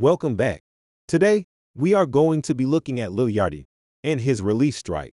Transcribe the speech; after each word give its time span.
Welcome 0.00 0.34
back. 0.34 0.62
Today, 1.08 1.44
we 1.74 1.92
are 1.92 2.06
going 2.06 2.40
to 2.42 2.54
be 2.54 2.64
looking 2.64 3.00
at 3.00 3.12
Lil 3.12 3.26
Yachty 3.26 3.66
and 4.02 4.18
his 4.18 4.40
release 4.40 4.78
strike. 4.78 5.12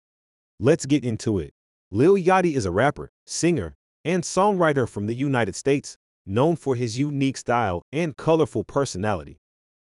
Let's 0.58 0.86
get 0.86 1.04
into 1.04 1.38
it. 1.38 1.52
Lil 1.90 2.14
Yachty 2.14 2.56
is 2.56 2.64
a 2.64 2.70
rapper, 2.70 3.10
singer, 3.26 3.74
and 4.06 4.22
songwriter 4.22 4.88
from 4.88 5.04
the 5.04 5.12
United 5.12 5.54
States, 5.54 5.98
known 6.24 6.56
for 6.56 6.76
his 6.76 6.98
unique 6.98 7.36
style 7.36 7.82
and 7.92 8.16
colorful 8.16 8.64
personality. 8.64 9.36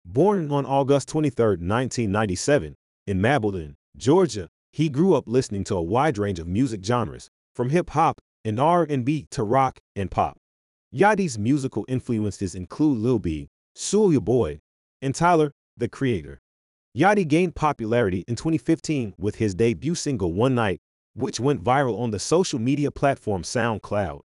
Born 0.05 0.51
on 0.51 0.67
August 0.67 1.09
23, 1.11 1.45
1997, 1.45 2.75
in 3.07 3.21
Mableton, 3.21 3.77
Georgia, 3.97 4.49
he 4.73 4.89
grew 4.89 5.15
up 5.15 5.29
listening 5.29 5.63
to 5.63 5.77
a 5.77 5.83
wide 5.83 6.19
range 6.19 6.41
of 6.41 6.49
music 6.49 6.85
genres, 6.85 7.31
from 7.55 7.71
hip-hop 7.71 8.21
and 8.45 8.59
R&B 8.59 9.29
to 9.31 9.45
rock 9.45 9.79
and 9.95 10.11
pop. 10.11 10.37
Yachty's 10.93 11.39
musical 11.39 11.85
influences 11.87 12.57
include 12.57 12.99
Lil 12.99 13.21
B, 13.21 13.47
Soulja 13.77 14.21
Boy, 14.21 14.59
and 15.03 15.15
Tyler, 15.15 15.53
the 15.77 15.89
Creator. 15.89 16.41
Yachty 16.97 17.27
gained 17.27 17.55
popularity 17.55 18.25
in 18.27 18.37
2015 18.37 19.15
with 19.17 19.37
his 19.37 19.55
debut 19.55 19.95
single 19.95 20.33
One 20.33 20.55
Night, 20.55 20.81
which 21.15 21.39
went 21.39 21.63
viral 21.63 22.01
on 22.01 22.11
the 22.11 22.19
social 22.19 22.59
media 22.59 22.91
platform 22.91 23.43
SoundCloud. 23.43 24.21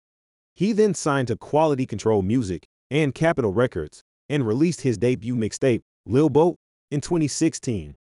He 0.55 0.71
then 0.71 0.94
signed 0.94 1.27
to 1.29 1.35
Quality 1.35 1.85
Control 1.85 2.21
Music 2.21 2.66
and 2.89 3.13
Capitol 3.13 3.51
Records 3.51 4.03
and 4.29 4.47
released 4.47 4.81
his 4.81 4.97
debut 4.97 5.35
mixtape, 5.35 5.81
Lil 6.05 6.29
Boat, 6.29 6.55
in 6.91 7.01
2016. 7.01 7.95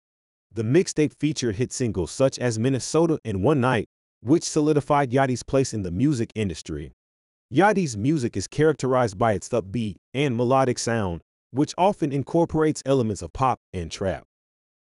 The 0.54 0.64
mixtape 0.64 1.14
featured 1.14 1.56
hit 1.56 1.72
singles 1.72 2.12
such 2.12 2.38
as 2.38 2.60
Minnesota 2.60 3.20
and 3.24 3.44
One 3.44 3.62
Night, 3.62 3.88
which 4.22 4.44
solidified 4.44 5.12
Yachty's 5.12 5.44
place 5.44 5.74
in 5.74 5.84
the 5.84 5.92
music 5.92 6.32
industry. 6.36 6.92
Yachty's 7.54 7.98
music 7.98 8.38
is 8.38 8.48
characterized 8.48 9.18
by 9.18 9.34
its 9.34 9.50
upbeat 9.50 9.96
and 10.14 10.38
melodic 10.38 10.78
sound, 10.78 11.22
which 11.52 11.74
often 11.78 12.12
incorporates 12.12 12.82
elements 12.86 13.22
of 13.22 13.34
pop 13.34 13.60
and 13.74 13.92
trap. 13.92 14.24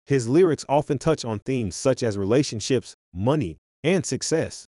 His 0.05 0.27
lyrics 0.27 0.65
often 0.67 0.97
touch 0.97 1.23
on 1.23 1.39
themes 1.39 1.75
such 1.75 2.01
as 2.03 2.17
relationships, 2.17 2.95
money, 3.13 3.57
and 3.83 4.05
success. 4.05 4.65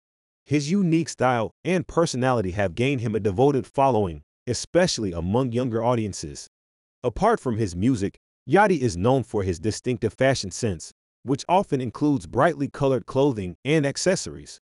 His 0.45 0.72
unique 0.72 1.09
style 1.09 1.52
and 1.66 1.88
personality 1.88 2.52
have 2.52 2.76
gained 2.76 3.02
him 3.02 3.16
a 3.16 3.20
devoted 3.20 3.67
following, 3.67 4.23
especially 4.48 5.12
among 5.12 5.52
younger 5.52 5.84
audiences. 5.84 6.48
Apart 7.04 7.39
from 7.39 7.58
his 7.58 7.76
music, 7.76 8.17
Yachty 8.50 8.80
is 8.80 8.95
known 8.95 9.23
for 9.23 9.44
his 9.44 9.59
distinctive 9.59 10.14
fashion 10.14 10.52
sense, 10.52 10.94
which 11.23 11.44
often 11.50 11.82
includes 11.82 12.28
brightly 12.28 12.70
colored 12.70 13.06
clothing 13.06 13.58
and 13.66 13.86
accessories. 13.86 14.61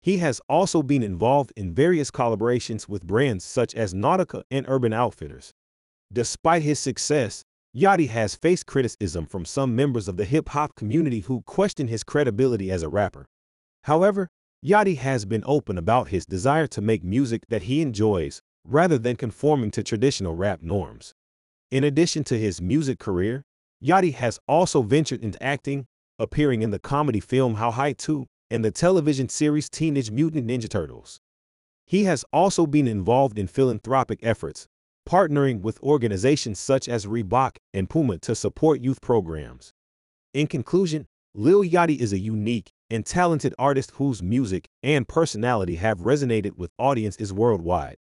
He 0.00 0.18
has 0.18 0.40
also 0.48 0.82
been 0.82 1.02
involved 1.02 1.52
in 1.56 1.74
various 1.74 2.10
collaborations 2.10 2.88
with 2.88 3.06
brands 3.06 3.44
such 3.44 3.74
as 3.74 3.92
Nautica 3.92 4.42
and 4.50 4.64
Urban 4.68 4.94
Outfitters. 4.94 5.52
Despite 6.12 6.62
his 6.62 6.78
success, 6.78 7.44
Yachty 7.76 8.08
has 8.08 8.34
faced 8.34 8.66
criticism 8.66 9.26
from 9.26 9.44
some 9.44 9.76
members 9.76 10.08
of 10.08 10.16
the 10.16 10.24
hip 10.24 10.48
hop 10.48 10.74
community 10.74 11.20
who 11.20 11.42
question 11.42 11.88
his 11.88 12.02
credibility 12.02 12.70
as 12.70 12.82
a 12.82 12.88
rapper. 12.88 13.26
However, 13.84 14.28
Yachty 14.64 14.96
has 14.96 15.24
been 15.24 15.44
open 15.46 15.76
about 15.78 16.08
his 16.08 16.26
desire 16.26 16.66
to 16.68 16.80
make 16.80 17.04
music 17.04 17.42
that 17.48 17.64
he 17.64 17.82
enjoys 17.82 18.40
rather 18.64 18.98
than 18.98 19.16
conforming 19.16 19.70
to 19.72 19.82
traditional 19.82 20.34
rap 20.34 20.62
norms. 20.62 21.14
In 21.70 21.84
addition 21.84 22.24
to 22.24 22.38
his 22.38 22.60
music 22.60 22.98
career, 22.98 23.44
Yachty 23.84 24.14
has 24.14 24.40
also 24.48 24.82
ventured 24.82 25.22
into 25.22 25.40
acting, 25.42 25.86
appearing 26.18 26.62
in 26.62 26.70
the 26.70 26.78
comedy 26.78 27.20
film 27.20 27.56
How 27.56 27.70
High 27.70 27.92
2 27.92 28.26
and 28.50 28.64
the 28.64 28.70
television 28.70 29.28
series 29.28 29.68
Teenage 29.68 30.10
Mutant 30.10 30.46
Ninja 30.46 30.68
Turtles. 30.68 31.20
He 31.86 32.04
has 32.04 32.24
also 32.32 32.66
been 32.66 32.88
involved 32.88 33.38
in 33.38 33.46
philanthropic 33.46 34.20
efforts, 34.22 34.66
partnering 35.08 35.62
with 35.62 35.82
organizations 35.82 36.58
such 36.58 36.86
as 36.86 37.06
Reebok 37.06 37.56
and 37.72 37.88
Puma 37.88 38.18
to 38.18 38.34
support 38.34 38.82
youth 38.82 39.00
programs. 39.00 39.72
In 40.34 40.46
conclusion, 40.46 41.06
Lil 41.34 41.62
Yachty 41.62 41.98
is 41.98 42.12
a 42.12 42.18
unique 42.18 42.70
and 42.90 43.06
talented 43.06 43.54
artist 43.58 43.92
whose 43.92 44.22
music 44.22 44.68
and 44.82 45.08
personality 45.08 45.76
have 45.76 46.00
resonated 46.00 46.58
with 46.58 46.72
audiences 46.78 47.32
worldwide. 47.32 47.96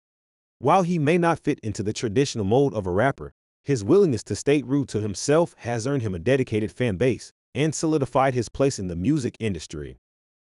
While 0.59 0.83
he 0.83 0.99
may 0.99 1.17
not 1.17 1.39
fit 1.39 1.59
into 1.61 1.81
the 1.81 1.93
traditional 1.93 2.43
mold 2.43 2.73
of 2.73 2.85
a 2.85 2.91
rapper, 2.91 3.31
his 3.63 3.85
willingness 3.85 4.23
to 4.23 4.35
stay 4.35 4.61
rude 4.61 4.89
to 4.89 4.99
himself 4.99 5.55
has 5.59 5.87
earned 5.87 6.01
him 6.01 6.13
a 6.13 6.19
dedicated 6.19 6.73
fan 6.73 6.97
base 6.97 7.31
and 7.55 7.73
solidified 7.73 8.33
his 8.33 8.49
place 8.49 8.79
in 8.79 8.87
the 8.87 8.95
music 8.97 9.37
industry. 9.39 9.95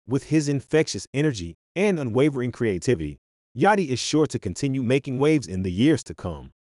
With 0.07 0.25
his 0.25 0.47
infectious 0.47 1.05
energy 1.13 1.55
and 1.75 1.99
unwavering 1.99 2.53
creativity, 2.53 3.19
Yachty 3.57 3.87
is 3.87 3.99
sure 3.99 4.25
to 4.27 4.37
continue 4.37 4.83
making 4.83 5.17
waves 5.17 5.47
in 5.47 5.63
the 5.63 5.71
years 5.71 6.03
to 6.03 6.13
come. 6.13 6.51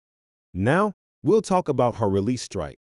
Now, 0.52 0.92
we'll 1.24 1.42
talk 1.42 1.68
about 1.68 1.96
her 1.96 2.08
release 2.08 2.42
strike. 2.42 2.78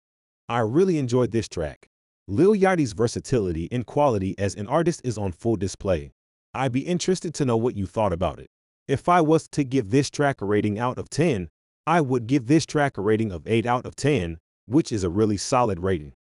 I 0.47 0.59
really 0.59 0.99
enjoyed 0.99 1.31
this 1.31 1.47
track. 1.47 1.87
Lil 2.27 2.53
Yachty's 2.53 2.93
versatility 2.93 3.67
and 3.71 3.87
quality 3.87 4.35
as 4.37 4.53
an 4.53 4.67
artist 4.67 5.01
is 5.03 5.17
on 5.17 5.31
full 5.31 5.55
display. 5.55 6.11
I'd 6.53 6.71
be 6.71 6.81
interested 6.81 7.33
to 7.33 7.45
know 7.45 7.57
what 7.57 7.75
you 7.75 7.87
thought 7.87 8.13
about 8.13 8.39
it. 8.39 8.51
If 8.87 9.09
I 9.09 9.19
was 9.21 9.47
to 9.49 9.63
give 9.63 9.89
this 9.89 10.11
track 10.11 10.41
a 10.41 10.45
rating 10.45 10.77
out 10.77 10.99
of 10.99 11.09
10, 11.09 11.49
I 11.87 11.99
would 11.99 12.27
give 12.27 12.45
this 12.45 12.67
track 12.67 12.99
a 12.99 13.01
rating 13.01 13.31
of 13.31 13.47
8 13.47 13.65
out 13.65 13.85
of 13.87 13.95
10, 13.95 14.37
which 14.67 14.91
is 14.91 15.03
a 15.03 15.09
really 15.09 15.37
solid 15.37 15.79
rating. 15.79 16.13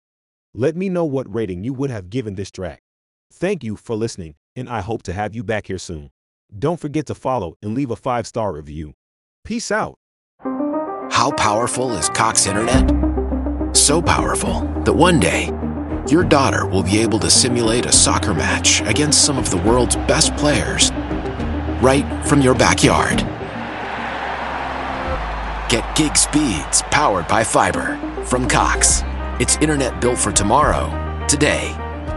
Let 0.55 0.77
me 0.77 0.89
know 0.89 1.05
what 1.05 1.33
rating 1.33 1.65
you 1.65 1.73
would 1.75 1.91
have 1.91 2.09
given 2.09 2.37
this 2.37 2.53
track. 2.53 2.83
Thank 3.33 3.65
you 3.65 3.75
for 3.75 3.97
listening, 3.97 4.37
and 4.55 4.69
I 4.69 4.81
hope 4.81 5.03
to 5.05 5.13
have 5.13 5.35
you 5.35 5.43
back 5.43 5.67
here 5.67 5.79
soon. 5.79 6.11
Don't 6.57 6.81
forget 6.81 7.07
to 7.07 7.15
follow 7.15 7.55
and 7.63 7.75
leave 7.75 7.91
a 7.91 7.97
five 7.97 8.27
star 8.27 8.53
review. 8.53 8.95
Peace 9.45 9.71
out. 9.71 9.97
How 11.11 11.31
powerful 11.33 11.93
is 11.93 12.09
Cox 12.11 12.47
Internet? 12.47 12.91
So 13.77 14.03
powerful 14.03 14.61
that 14.85 14.93
one 14.93 15.21
day, 15.21 15.51
your 16.09 16.25
daughter 16.25 16.67
will 16.67 16.83
be 16.83 16.99
able 16.99 17.19
to 17.21 17.31
simulate 17.31 17.87
a 17.87 17.93
soccer 17.93 18.35
match 18.35 18.81
against 18.83 19.25
some 19.25 19.39
of 19.39 19.51
the 19.51 19.59
world's 19.59 19.97
best 19.97 20.37
players 20.37 20.91
right 21.81 22.05
from 22.27 22.41
your 22.41 22.55
backyard. 22.55 23.19
Get 25.71 25.97
gig 25.97 26.17
speeds 26.17 26.83
powered 26.91 27.29
by 27.29 27.45
fiber 27.45 27.97
from 28.25 28.49
Cox. 28.49 29.03
It's 29.41 29.57
internet 29.59 30.01
built 30.01 30.19
for 30.19 30.33
tomorrow, 30.33 30.89
today. 31.29 31.75